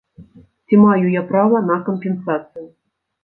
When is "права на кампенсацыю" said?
1.31-2.65